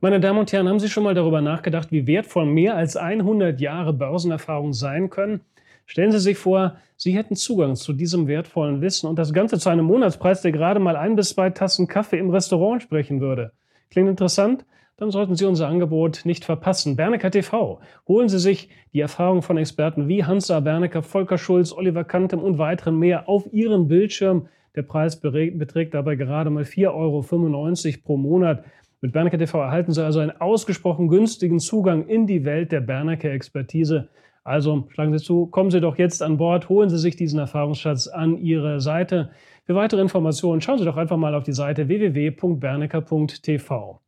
Meine 0.00 0.20
Damen 0.20 0.38
und 0.38 0.52
Herren, 0.52 0.68
haben 0.68 0.80
Sie 0.80 0.90
schon 0.90 1.04
mal 1.04 1.14
darüber 1.14 1.40
nachgedacht, 1.40 1.90
wie 1.90 2.06
wertvoll 2.06 2.46
mehr 2.46 2.76
als 2.76 2.96
100 2.96 3.60
Jahre 3.60 3.94
Börsenerfahrung 3.94 4.72
sein 4.74 5.08
können? 5.08 5.40
Stellen 5.86 6.12
Sie 6.12 6.18
sich 6.18 6.38
vor, 6.38 6.76
Sie 6.96 7.16
hätten 7.16 7.36
Zugang 7.36 7.76
zu 7.76 7.92
diesem 7.92 8.26
wertvollen 8.28 8.80
Wissen 8.80 9.08
und 9.08 9.18
das 9.18 9.32
Ganze 9.32 9.58
zu 9.58 9.68
einem 9.68 9.84
Monatspreis, 9.84 10.42
der 10.42 10.52
gerade 10.52 10.80
mal 10.80 10.96
ein 10.96 11.16
bis 11.16 11.30
zwei 11.30 11.50
Tassen 11.50 11.88
Kaffee 11.88 12.18
im 12.18 12.30
Restaurant 12.30 12.82
sprechen 12.82 13.20
würde. 13.20 13.52
Klingt 13.90 14.08
interessant? 14.08 14.64
Dann 14.96 15.10
sollten 15.10 15.34
Sie 15.34 15.44
unser 15.44 15.66
Angebot 15.66 16.22
nicht 16.24 16.44
verpassen. 16.44 16.94
Bernecker 16.94 17.32
TV. 17.32 17.80
Holen 18.06 18.28
Sie 18.28 18.38
sich 18.38 18.68
die 18.92 19.00
Erfahrung 19.00 19.42
von 19.42 19.56
Experten 19.56 20.06
wie 20.06 20.24
Hansa 20.24 20.60
Bernecker, 20.60 21.02
Volker 21.02 21.36
Schulz, 21.36 21.72
Oliver 21.72 22.04
Kantem 22.04 22.40
und 22.40 22.58
weiteren 22.58 22.96
mehr 22.96 23.28
auf 23.28 23.52
Ihren 23.52 23.88
Bildschirm. 23.88 24.46
Der 24.76 24.82
Preis 24.82 25.20
beträgt 25.20 25.94
dabei 25.94 26.14
gerade 26.14 26.50
mal 26.50 26.62
4,95 26.62 26.94
Euro 26.94 28.02
pro 28.04 28.16
Monat. 28.16 28.64
Mit 29.00 29.12
Bernecker 29.12 29.38
TV 29.38 29.60
erhalten 29.60 29.92
Sie 29.92 30.04
also 30.04 30.20
einen 30.20 30.40
ausgesprochen 30.40 31.08
günstigen 31.08 31.58
Zugang 31.58 32.06
in 32.06 32.28
die 32.28 32.44
Welt 32.44 32.70
der 32.70 32.80
Bernecker 32.80 33.30
Expertise. 33.30 34.08
Also 34.44 34.86
schlagen 34.90 35.16
Sie 35.16 35.24
zu, 35.24 35.46
kommen 35.46 35.70
Sie 35.70 35.80
doch 35.80 35.96
jetzt 35.96 36.22
an 36.22 36.36
Bord, 36.36 36.68
holen 36.68 36.90
Sie 36.90 36.98
sich 36.98 37.16
diesen 37.16 37.38
Erfahrungsschatz 37.38 38.08
an 38.08 38.36
Ihre 38.36 38.78
Seite. 38.80 39.30
Für 39.64 39.74
weitere 39.74 40.02
Informationen 40.02 40.60
schauen 40.60 40.78
Sie 40.78 40.84
doch 40.84 40.98
einfach 40.98 41.16
mal 41.16 41.34
auf 41.34 41.44
die 41.44 41.54
Seite 41.54 41.88
www.bernecker.tv. 41.88 44.00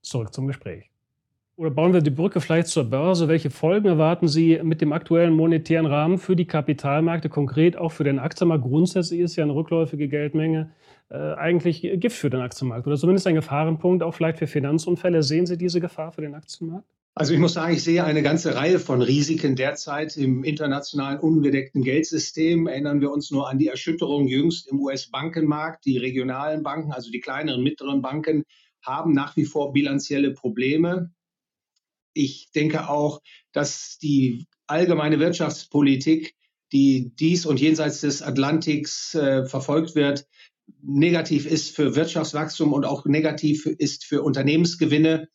Zurück 0.00 0.32
zum 0.32 0.46
Gespräch. 0.46 0.88
Oder 1.56 1.70
bauen 1.70 1.92
wir 1.92 2.00
die 2.00 2.08
Brücke 2.08 2.40
vielleicht 2.40 2.68
zur 2.68 2.84
Börse? 2.84 3.28
Welche 3.28 3.50
Folgen 3.50 3.86
erwarten 3.86 4.26
Sie 4.26 4.58
mit 4.62 4.80
dem 4.80 4.94
aktuellen 4.94 5.34
monetären 5.34 5.84
Rahmen 5.84 6.16
für 6.16 6.34
die 6.34 6.46
Kapitalmärkte, 6.46 7.28
konkret 7.28 7.76
auch 7.76 7.92
für 7.92 8.04
den 8.04 8.18
Aktienmarkt? 8.18 8.64
Grundsätzlich 8.64 9.20
ist 9.20 9.36
ja 9.36 9.44
eine 9.44 9.54
rückläufige 9.54 10.08
Geldmenge 10.08 10.70
äh, 11.10 11.34
eigentlich 11.34 11.82
Gift 11.82 12.16
für 12.16 12.30
den 12.30 12.40
Aktienmarkt 12.40 12.86
oder 12.86 12.96
zumindest 12.96 13.26
ein 13.26 13.34
Gefahrenpunkt, 13.34 14.02
auch 14.02 14.14
vielleicht 14.14 14.38
für 14.38 14.46
Finanzunfälle. 14.46 15.22
Sehen 15.22 15.44
Sie 15.44 15.58
diese 15.58 15.80
Gefahr 15.80 16.12
für 16.12 16.22
den 16.22 16.34
Aktienmarkt? 16.34 16.86
Also 17.14 17.34
ich 17.34 17.40
muss 17.40 17.52
sagen, 17.52 17.74
ich 17.74 17.84
sehe 17.84 18.04
eine 18.04 18.22
ganze 18.22 18.54
Reihe 18.54 18.78
von 18.78 19.02
Risiken 19.02 19.54
derzeit 19.54 20.16
im 20.16 20.44
internationalen 20.44 21.20
ungedeckten 21.20 21.82
Geldsystem. 21.82 22.66
Erinnern 22.66 23.02
wir 23.02 23.10
uns 23.10 23.30
nur 23.30 23.50
an 23.50 23.58
die 23.58 23.68
Erschütterung 23.68 24.28
jüngst 24.28 24.66
im 24.68 24.80
US-Bankenmarkt. 24.80 25.84
Die 25.84 25.98
regionalen 25.98 26.62
Banken, 26.62 26.90
also 26.90 27.10
die 27.10 27.20
kleineren, 27.20 27.62
mittleren 27.62 28.00
Banken, 28.00 28.44
haben 28.80 29.12
nach 29.12 29.36
wie 29.36 29.44
vor 29.44 29.74
bilanzielle 29.74 30.32
Probleme. 30.32 31.12
Ich 32.14 32.50
denke 32.54 32.88
auch, 32.88 33.20
dass 33.52 33.98
die 33.98 34.46
allgemeine 34.66 35.20
Wirtschaftspolitik, 35.20 36.34
die 36.72 37.12
dies 37.14 37.44
und 37.44 37.60
jenseits 37.60 38.00
des 38.00 38.22
Atlantiks 38.22 39.14
äh, 39.14 39.44
verfolgt 39.44 39.94
wird, 39.94 40.26
negativ 40.80 41.44
ist 41.44 41.76
für 41.76 41.94
Wirtschaftswachstum 41.94 42.72
und 42.72 42.86
auch 42.86 43.04
negativ 43.04 43.66
ist 43.66 44.06
für 44.06 44.22
Unternehmensgewinne. 44.22 45.28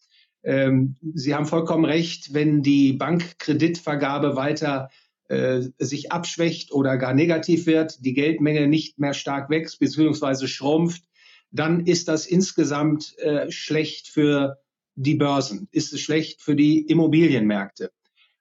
Ähm, 0.47 0.95
Sie 1.13 1.35
haben 1.35 1.45
vollkommen 1.45 1.83
recht, 1.83 2.33
wenn 2.33 2.63
die 2.63 2.93
Bankkreditvergabe 2.93 4.37
weiter 4.37 4.89
äh, 5.27 5.63
sich 5.77 6.13
abschwächt 6.13 6.71
oder 6.71 6.95
gar 6.95 7.13
negativ 7.13 7.65
wird, 7.65 8.05
die 8.05 8.13
Geldmenge 8.13 8.65
nicht 8.67 8.97
mehr 8.97 9.13
stark 9.13 9.49
wächst 9.49 9.77
bzw. 9.79 10.47
schrumpft, 10.47 11.03
dann 11.51 11.85
ist 11.85 12.07
das 12.07 12.25
insgesamt 12.25 13.17
äh, 13.19 13.51
schlecht 13.51 14.07
für 14.07 14.59
die 14.95 15.15
Börsen, 15.15 15.67
ist 15.71 15.91
es 15.91 15.99
schlecht 15.99 16.41
für 16.41 16.55
die 16.55 16.79
Immobilienmärkte. 16.79 17.91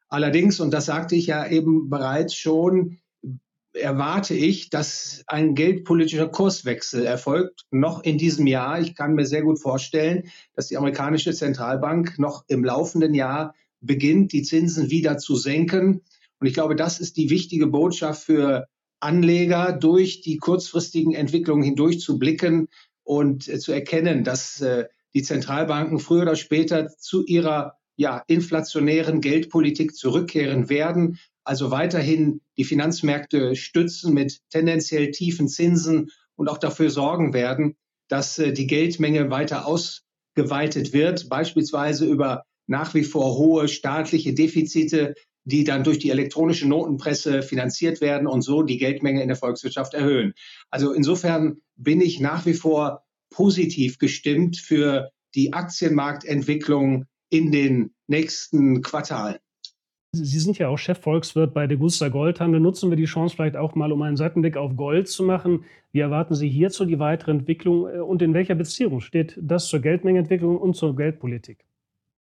Allerdings, 0.09 0.61
und 0.61 0.71
das 0.73 0.87
sagte 0.87 1.17
ich 1.17 1.27
ja 1.27 1.49
eben 1.49 1.91
bereits 1.91 2.37
schon, 2.37 2.99
erwarte 3.77 4.35
ich, 4.35 4.71
dass 4.71 5.23
ein 5.27 5.55
geldpolitischer 5.55 6.29
Kurswechsel 6.29 7.07
erfolgt, 7.07 7.67
noch 7.71 8.03
in 8.03 8.19
diesem 8.19 8.47
Jahr. 8.47 8.81
Ich 8.81 8.95
kann 8.95 9.15
mir 9.15 9.27
sehr 9.27 9.43
gut 9.43 9.61
vorstellen, 9.61 10.31
dass 10.55 10.69
die 10.69 10.77
amerikanische 10.77 11.33
Zentralbank 11.33 12.19
noch 12.19 12.45
im 12.49 12.65
laufenden 12.65 13.15
Jahr 13.15 13.55
beginnt, 13.81 14.33
die 14.33 14.43
Zinsen 14.43 14.91
wieder 14.91 15.19
zu 15.19 15.37
senken. 15.37 16.03
Und 16.39 16.47
ich 16.47 16.55
glaube, 16.55 16.77
das 16.77 17.01
ist 17.01 17.17
die 17.17 17.31
wichtige 17.31 17.67
Botschaft 17.67 18.25
für 18.25 18.67
Anleger, 19.01 19.73
durch 19.73 20.23
die 20.23 20.39
kurzfristigen 20.39 21.15
Entwicklungen 21.15 21.63
hindurch 21.63 22.01
zu 22.01 22.19
blicken 22.19 22.69
und 23.05 23.49
äh, 23.49 23.59
zu 23.59 23.73
erkennen, 23.73 24.25
dass 24.25 24.61
äh, 24.61 24.87
die 25.15 25.23
Zentralbanken 25.23 25.99
früher 25.99 26.23
oder 26.23 26.37
später 26.37 26.89
zu 26.89 27.25
ihrer 27.25 27.79
ja, 27.97 28.23
inflationären 28.27 29.21
Geldpolitik 29.21 29.95
zurückkehren 29.95 30.69
werden, 30.69 31.19
also 31.47 31.71
weiterhin 31.71 32.41
die 32.57 32.65
Finanzmärkte 32.65 33.55
stützen 33.55 34.13
mit 34.13 34.41
tendenziell 34.51 35.13
tiefen 35.13 35.49
Zinsen 35.49 36.11
und 36.35 36.49
auch 36.49 36.59
dafür 36.59 36.91
sorgen 36.91 37.33
werden, 37.33 37.77
dass 38.09 38.39
äh, 38.39 38.53
die 38.53 38.67
Geldmenge 38.67 39.31
weiter 39.31 39.67
ausgeweitet 39.67 40.93
wird, 40.93 41.29
beispielsweise 41.29 42.05
über 42.05 42.43
nach 42.67 42.95
wie 42.95 43.05
vor 43.05 43.39
hohe 43.39 43.69
staatliche 43.69 44.35
Defizite, 44.35 45.15
die 45.45 45.63
dann 45.63 45.85
durch 45.85 46.01
die 46.01 46.11
elektronische 46.11 46.67
Notenpresse 46.67 47.43
finanziert 47.43 48.01
werden 48.01 48.27
und 48.27 48.43
so 48.43 48.65
die 48.65 48.79
Geldmenge 48.79 49.23
in 49.23 49.29
der 49.29 49.37
Volkswirtschaft 49.37 49.95
erhöhen. 49.95 50.35
Also 50.71 50.93
insofern 50.93 51.59
bin 51.77 52.01
ich 52.01 52.19
nach 52.19 52.45
wie 52.47 52.55
vor 52.55 53.05
positiv 53.31 53.99
gestimmt 53.99 54.57
für 54.57 55.11
die 55.37 55.53
Aktienmarktentwicklung 55.53 57.05
in 57.31 57.53
den 57.53 57.95
nächsten 58.09 58.83
Quartalen. 58.83 59.39
Sie 60.25 60.39
sind 60.39 60.59
ja 60.59 60.69
auch 60.69 60.79
Chefvolkswirt 60.79 61.55
bei 61.55 61.67
Degusta 61.67 62.09
Goldhandel. 62.09 62.61
Nutzen 62.61 62.91
wir 62.91 62.97
die 62.97 63.05
Chance 63.05 63.37
vielleicht 63.37 63.57
auch 63.57 63.75
mal, 63.75 63.93
um 63.93 64.03
einen 64.03 64.17
Seitenblick 64.17 64.57
auf 64.57 64.77
Gold 64.77 65.09
zu 65.09 65.23
machen. 65.23 65.65
Wie 65.93 66.01
erwarten 66.01 66.35
Sie 66.35 66.49
hierzu 66.49 66.85
die 66.85 66.99
weitere 66.99 67.31
Entwicklung 67.33 67.89
äh, 67.89 68.01
und 68.01 68.23
in 68.23 68.35
welcher 68.35 68.55
Beziehung 68.55 69.01
steht 69.01 69.39
das 69.41 69.69
zur 69.69 69.81
Geldmengenentwicklung 69.81 70.59
und 70.59 70.75
zur 70.75 70.97
Geldpolitik? 70.97 71.65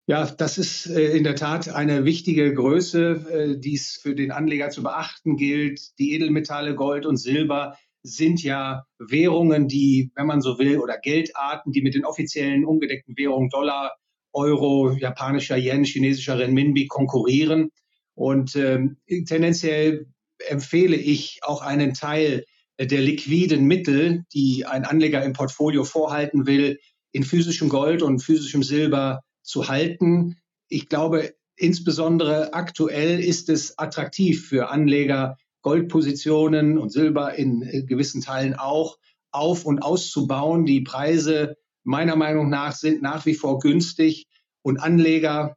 Ja, 0.09 0.25
das 0.26 0.57
ist 0.57 0.87
äh, 0.87 1.17
in 1.17 1.25
der 1.25 1.35
Tat 1.35 1.69
eine 1.69 2.05
wichtige 2.05 2.55
Größe, 2.55 3.57
äh, 3.57 3.59
die 3.59 3.75
es 3.75 3.99
für 4.00 4.15
den 4.15 4.31
Anleger 4.31 4.71
zu 4.71 4.83
beachten 4.83 5.37
gilt. 5.37 5.99
Die 5.99 6.12
Edelmetalle 6.15 6.76
Gold 6.76 7.07
und 7.07 7.17
Silber 7.17 7.76
sind 8.05 8.43
ja 8.43 8.85
Währungen, 8.99 9.67
die, 9.67 10.12
wenn 10.15 10.26
man 10.26 10.41
so 10.41 10.59
will, 10.59 10.79
oder 10.79 10.97
Geldarten, 10.99 11.73
die 11.73 11.83
mit 11.83 11.95
den 11.95 12.05
offiziellen 12.05 12.65
ungedeckten 12.65 13.17
Währungen 13.17 13.50
Dollar, 13.50 13.97
Euro, 14.33 14.93
japanischer 14.93 15.57
Yen, 15.57 15.85
chinesischer 15.85 16.38
Renminbi 16.38 16.87
konkurrieren. 16.87 17.71
Und 18.16 18.56
ähm, 18.56 18.96
tendenziell 19.06 20.06
empfehle 20.49 20.96
ich 20.96 21.40
auch 21.42 21.62
einen 21.62 21.94
Teil 21.94 22.44
der 22.80 23.00
liquiden 23.00 23.64
Mittel, 23.66 24.25
die 24.32 24.64
ein 24.66 24.85
Anleger 24.85 25.23
im 25.23 25.35
Portfolio 25.35 25.85
vorhalten 25.85 26.46
will, 26.46 26.78
in 27.12 27.25
physischem 27.25 27.68
Gold 27.68 28.02
und 28.02 28.20
physischem 28.20 28.62
Silber 28.62 29.23
zu 29.42 29.68
halten. 29.68 30.37
Ich 30.68 30.88
glaube, 30.88 31.35
insbesondere 31.56 32.52
aktuell 32.54 33.20
ist 33.20 33.49
es 33.49 33.78
attraktiv 33.78 34.49
für 34.49 34.70
Anleger, 34.70 35.37
Goldpositionen 35.62 36.78
und 36.78 36.90
Silber 36.90 37.35
in 37.35 37.62
äh, 37.62 37.82
gewissen 37.82 38.23
Teilen 38.23 38.54
auch 38.54 38.99
auf 39.30 39.66
und 39.66 39.80
auszubauen. 39.80 40.64
Die 40.64 40.80
Preise 40.80 41.56
meiner 41.85 42.16
Meinung 42.16 42.49
nach 42.49 42.73
sind 42.73 43.02
nach 43.02 43.26
wie 43.26 43.35
vor 43.35 43.58
günstig 43.58 44.26
und 44.62 44.78
Anleger, 44.78 45.56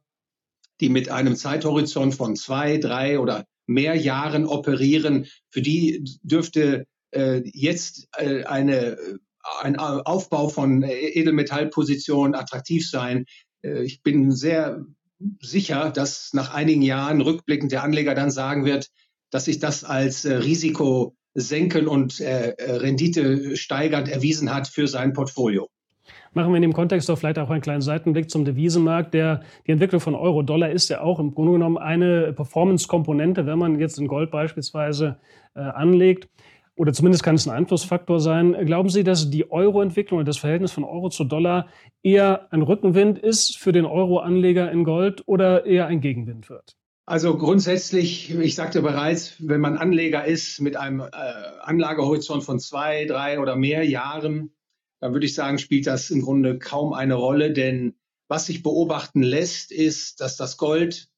die 0.80 0.88
mit 0.88 1.10
einem 1.10 1.36
Zeithorizont 1.36 2.14
von 2.14 2.36
zwei, 2.36 2.78
drei 2.78 3.18
oder 3.18 3.44
mehr 3.66 3.94
Jahren 3.94 4.46
operieren, 4.46 5.26
für 5.48 5.62
die 5.62 6.04
dürfte 6.22 6.86
äh, 7.12 7.42
jetzt 7.44 8.08
äh, 8.16 8.44
eine, 8.44 8.98
ein 9.60 9.76
Aufbau 9.76 10.48
von 10.48 10.82
Edelmetallpositionen 10.82 12.34
attraktiv 12.34 12.88
sein. 12.88 13.26
Äh, 13.62 13.84
ich 13.84 14.02
bin 14.02 14.32
sehr 14.32 14.84
sicher, 15.40 15.90
dass 15.90 16.32
nach 16.32 16.52
einigen 16.54 16.82
Jahren 16.82 17.20
rückblickend 17.20 17.72
der 17.72 17.84
Anleger 17.84 18.14
dann 18.14 18.30
sagen 18.30 18.64
wird, 18.64 18.88
dass 19.30 19.44
sich 19.44 19.58
das 19.58 19.84
als 19.84 20.24
äh, 20.24 20.34
Risiko 20.34 21.16
senken 21.34 21.86
und 21.86 22.20
äh, 22.20 22.50
äh, 22.50 22.72
Rendite 22.72 23.56
steigernd 23.56 24.08
erwiesen 24.08 24.52
hat 24.52 24.68
für 24.68 24.88
sein 24.88 25.12
Portfolio. 25.12 25.68
Machen 26.32 26.52
wir 26.52 26.56
in 26.56 26.62
dem 26.62 26.72
Kontext 26.72 27.08
doch 27.08 27.18
vielleicht 27.18 27.38
auch 27.40 27.50
einen 27.50 27.60
kleinen 27.60 27.80
Seitenblick 27.80 28.30
zum 28.30 28.44
Devisenmarkt. 28.44 29.14
Der, 29.14 29.42
die 29.66 29.72
Entwicklung 29.72 30.00
von 30.00 30.14
Euro-Dollar 30.14 30.70
ist 30.70 30.88
ja 30.88 31.00
auch 31.00 31.18
im 31.18 31.34
Grunde 31.34 31.52
genommen 31.52 31.76
eine 31.76 32.32
Performance-Komponente, 32.32 33.46
wenn 33.46 33.58
man 33.58 33.80
jetzt 33.80 33.98
in 33.98 34.06
Gold 34.06 34.30
beispielsweise 34.30 35.18
äh, 35.54 35.60
anlegt. 35.60 36.28
Oder 36.76 36.92
zumindest 36.92 37.24
kann 37.24 37.34
es 37.34 37.46
ein 37.46 37.54
Einflussfaktor 37.54 38.20
sein. 38.20 38.56
Glauben 38.64 38.88
Sie, 38.88 39.02
dass 39.02 39.28
die 39.28 39.50
Euro-Entwicklung 39.50 40.20
und 40.20 40.28
das 40.28 40.38
Verhältnis 40.38 40.72
von 40.72 40.84
Euro 40.84 41.10
zu 41.10 41.24
Dollar 41.24 41.66
eher 42.02 42.46
ein 42.52 42.62
Rückenwind 42.62 43.18
ist 43.18 43.58
für 43.58 43.72
den 43.72 43.84
Euro-Anleger 43.84 44.70
in 44.70 44.84
Gold 44.84 45.24
oder 45.26 45.66
eher 45.66 45.88
ein 45.88 46.00
Gegenwind 46.00 46.48
wird? 46.48 46.76
Also 47.06 47.36
grundsätzlich, 47.36 48.32
ich 48.32 48.54
sagte 48.54 48.82
bereits, 48.82 49.34
wenn 49.40 49.60
man 49.60 49.76
Anleger 49.76 50.24
ist 50.24 50.60
mit 50.60 50.76
einem 50.76 51.00
äh, 51.00 51.06
Anlagehorizont 51.60 52.44
von 52.44 52.60
zwei, 52.60 53.04
drei 53.04 53.40
oder 53.40 53.56
mehr 53.56 53.84
Jahren, 53.84 54.52
dann 55.00 55.12
würde 55.12 55.26
ich 55.26 55.34
sagen, 55.34 55.58
spielt 55.58 55.86
das 55.86 56.10
im 56.10 56.22
Grunde 56.22 56.58
kaum 56.58 56.92
eine 56.92 57.14
Rolle, 57.14 57.52
denn 57.52 57.96
was 58.28 58.46
sich 58.46 58.62
beobachten 58.62 59.22
lässt, 59.22 59.72
ist, 59.72 60.20
dass 60.20 60.36
das 60.36 60.56
Gold, 60.56 61.08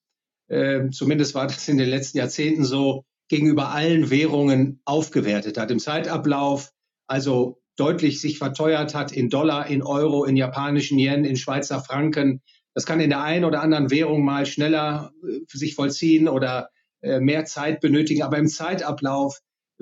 äh, 0.49 0.89
zumindest 0.91 1.35
war 1.35 1.47
das 1.47 1.69
in 1.69 1.79
den 1.79 1.89
letzten 1.89 2.19
Jahrzehnten 2.19 2.65
so, 2.65 3.05
gegenüber 3.29 3.71
allen 3.71 4.11
Währungen 4.11 4.81
aufgewertet 4.85 5.57
hat. 5.57 5.71
Im 5.71 5.79
Zeitablauf 5.79 6.71
also 7.07 7.61
deutlich 7.77 8.21
sich 8.21 8.39
verteuert 8.39 8.95
hat 8.95 9.13
in 9.13 9.31
Dollar, 9.31 9.67
in 9.67 9.83
Euro, 9.83 10.25
in 10.25 10.37
japanischen 10.37 10.99
Yen, 10.99 11.25
in 11.25 11.37
Schweizer 11.37 11.81
Franken, 11.81 12.43
das 12.75 12.87
kann 12.87 13.01
in 13.01 13.11
der 13.11 13.23
einen 13.23 13.45
oder 13.45 13.61
anderen 13.63 13.91
Währung 13.91 14.25
mal 14.25 14.47
schneller 14.47 15.13
äh, 15.23 15.41
sich 15.49 15.75
vollziehen 15.75 16.29
oder 16.29 16.71
äh, 17.01 17.21
mehr 17.21 17.45
Zeit 17.45 17.81
benötigen. 17.81 18.23
Aber 18.23 18.39
im 18.39 18.49
Zeitablauf 18.49 19.39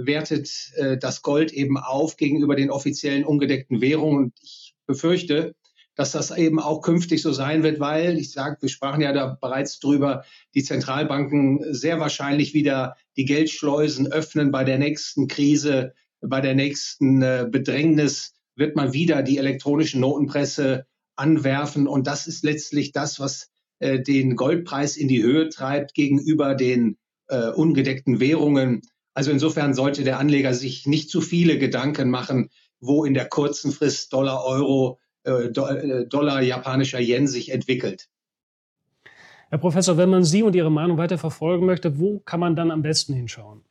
wertet 0.07 0.51
äh, 0.77 0.99
das 0.99 1.23
Gold 1.23 1.53
eben 1.53 1.79
auf 1.79 2.17
gegenüber 2.17 2.57
den 2.57 2.71
offiziellen 2.71 3.25
ungedeckten 3.25 3.81
Währungen. 3.81 4.25
Und 4.25 4.35
ich 4.43 4.75
befürchte, 4.87 5.55
dass 5.95 6.13
das 6.13 6.37
eben 6.37 6.61
auch 6.61 6.81
künftig 6.81 7.23
so 7.23 7.33
sein 7.33 7.63
wird, 7.63 7.81
weil 7.81 8.19
ich 8.19 8.33
sage, 8.33 8.59
wir 8.61 8.69
sprachen 8.69 9.03
ja 9.03 9.13
da 9.13 9.39
bereits 9.41 9.81
drüber, 9.81 10.25
die 10.55 10.63
Zentralbanken 10.63 11.75
sehr 11.75 12.01
wahrscheinlich 12.01 12.55
wieder 12.55 12.97
die 13.17 13.25
Geldschleusen 13.25 14.11
öffnen 14.11 14.51
bei 14.51 14.65
der 14.65 14.79
nächsten 14.79 15.29
Krise, 15.29 15.93
bei 16.21 16.41
der 16.41 16.55
nächsten 16.55 17.21
Bedrängnis 17.21 18.35
wird 18.57 18.77
man 18.77 18.93
wieder 18.93 19.23
die 19.23 19.39
elektronische 19.39 19.99
Notenpresse 19.99 20.87
anwerfen. 21.17 21.87
Und 21.87 22.07
das 22.07 22.27
ist 22.27 22.45
letztlich 22.45 22.93
das, 22.93 23.21
was 23.21 23.51
äh, 23.81 24.01
den 24.01 24.37
Goldpreis 24.37 24.97
in 24.97 25.09
die 25.09 25.23
Höhe 25.23 25.49
treibt 25.49 25.95
gegenüber 25.95 26.55
den 26.55 26.99
äh, 27.29 27.49
ungedeckten 27.49 28.21
Währungen. 28.21 28.83
Also 29.15 29.31
insofern 29.31 29.75
sollte 29.75 30.05
der 30.05 30.19
Anleger 30.19 30.55
sich 30.55 30.87
nicht 30.87 31.11
zu 31.11 31.21
viele 31.21 31.59
Gedanken 31.59 32.11
machen, 32.11 32.51
wo 32.81 33.05
in 33.05 33.15
der 33.15 33.29
kurzen 33.29 33.73
Frist 33.73 34.13
Dollar, 34.13 34.45
Euro, 34.45 34.99
äh, 35.25 35.47
äh 35.47 36.07
Dollar, 36.07 36.43
japanischer 36.43 37.01
Yen 37.01 37.27
sich 37.27 37.51
entwickelt. 37.51 38.09
Herr 39.51 39.59
Professor, 39.59 39.97
wenn 39.97 40.11
man 40.11 40.25
Sie 40.25 40.43
und 40.43 40.55
Ihre 40.55 40.71
Meinung 40.71 40.97
weiter 40.97 41.19
verfolgen 41.19 41.67
möchte, 41.67 41.99
wo 41.99 42.21
kann 42.21 42.41
man 42.41 42.55
dann 42.55 42.71
am 42.71 42.83
besten 42.83 43.15
hinschauen? 43.15 43.63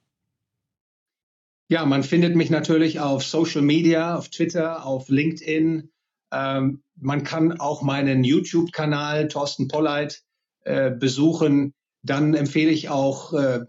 Ja, 1.69 1.85
man 1.85 2.03
findet 2.03 2.35
mich 2.35 2.49
natürlich 2.49 2.99
auf 2.99 3.23
Social 3.23 3.61
Media, 3.61 4.17
auf 4.17 4.29
Twitter, 4.29 4.85
auf 4.85 5.07
LinkedIn, 5.07 5.89
ähm, 6.31 6.83
man 6.95 7.23
kann 7.23 7.59
auch 7.59 7.81
meinen 7.81 8.23
YouTube-Kanal 8.23 9.27
Thorsten 9.29 9.67
Polleit 9.67 10.23
äh, 10.63 10.91
besuchen. 10.91 11.73
Dann 12.03 12.33
empfehle 12.33 12.71
ich 12.71 12.89
auch 12.89 13.33
äh, 13.33 13.65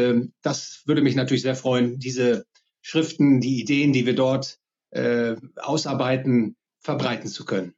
das 0.43 0.83
würde 0.87 1.03
mich 1.03 1.17
natürlich 1.17 1.43
sehr 1.43 1.57
freuen, 1.57 1.99
diese 1.99 2.45
Schriften, 2.83 3.41
die 3.41 3.61
Ideen, 3.61 3.93
die 3.93 4.07
wir 4.07 4.15
dort 4.15 4.59
äh, 4.91 5.37
ausarbeiten, 5.57 6.57
verbreiten 6.81 7.29
zu 7.29 7.45
können. 7.45 7.75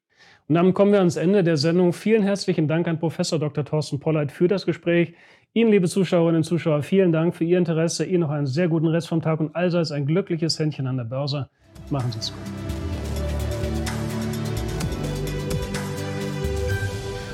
Und 0.49 0.55
damit 0.55 0.75
kommen 0.75 0.93
wir 0.93 0.99
ans 0.99 1.17
Ende 1.17 1.45
der 1.45 1.57
Sendung. 1.57 1.93
Vielen 1.93 2.23
herzlichen 2.23 2.69
Dank 2.69 2.89
an 2.89 2.99
Professor 2.99 3.39
Dr. 3.39 3.65
Thorsten 3.65 4.01
Polleit 4.01 4.33
für 4.33 4.49
das 4.49 4.67
Gespräch. 4.67 5.15
Ihnen, 5.55 5.71
liebe 5.71 5.89
Zuschauerinnen 5.89 6.39
und 6.39 6.45
Zuschauer, 6.45 6.83
vielen 6.83 7.13
Dank 7.13 7.35
für 7.35 7.45
Ihr 7.45 7.59
Interesse. 7.59 8.05
Ihnen 8.05 8.21
noch 8.21 8.31
einen 8.31 8.47
sehr 8.47 8.69
guten 8.69 8.87
Rest 8.87 9.09
vom 9.09 9.21
Tag 9.21 9.41
und 9.41 9.55
allseits 9.55 9.93
ein 9.93 10.07
glückliches 10.07 10.59
Händchen 10.59 10.87
an 10.87 10.97
der 10.97 11.05
Börse. 11.05 11.49
Machen 11.91 12.11
Sie 12.13 12.19
es 12.19 12.33
gut. 12.33 12.41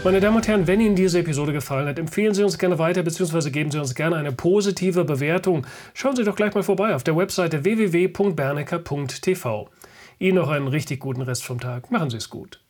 Meine 0.05 0.21
Damen 0.21 0.37
und 0.37 0.47
Herren, 0.47 0.67
wenn 0.67 0.81
Ihnen 0.81 0.95
diese 0.95 1.19
Episode 1.19 1.53
gefallen 1.53 1.89
hat, 1.89 1.99
empfehlen 1.99 2.33
Sie 2.33 2.45
uns 2.45 2.57
gerne 2.57 2.79
weiter 2.79 3.03
bzw. 3.03 3.51
geben 3.51 3.71
Sie 3.71 3.79
uns 3.79 3.95
gerne 3.95 4.17
eine 4.17 4.33
positive 4.33 5.05
Bewertung. 5.05 5.67
Schauen 5.93 6.17
Sie 6.17 6.25
doch 6.25 6.37
gleich 6.37 6.55
mal 6.55 6.63
vorbei 6.63 6.95
auf 6.95 7.03
der 7.03 7.17
Webseite 7.17 7.65
www.bernecker.tv. 7.65 9.69
Ihnen 10.21 10.37
noch 10.37 10.51
einen 10.51 10.69
richtig 10.69 11.01
guten 11.01 11.23
Rest 11.23 11.45
vom 11.45 11.61
Tag. 11.61 11.91
Machen 11.91 12.11
Sie 12.11 12.17
es 12.17 12.31
gut. 12.31 12.61